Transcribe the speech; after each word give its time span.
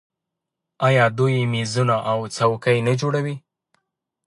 آیا 0.87 1.05
دوی 1.17 1.37
میزونه 1.53 1.95
او 2.11 2.19
څوکۍ 2.35 2.77
نه 2.87 2.93
جوړوي؟ 3.01 3.35